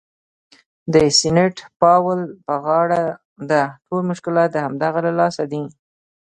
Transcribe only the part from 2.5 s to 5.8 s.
غاړه ده، ټول مشکلات د همدغه له لاسه دي.